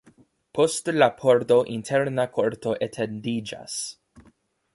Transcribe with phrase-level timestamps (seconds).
[0.59, 3.79] Post la pordo interna korto etendiĝas.